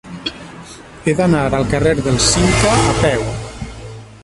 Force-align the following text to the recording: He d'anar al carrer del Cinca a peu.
He 1.09 1.13
d'anar 1.19 1.43
al 1.57 1.67
carrer 1.75 1.93
del 2.09 2.19
Cinca 2.29 2.73
a 2.95 2.99
peu. 3.05 3.29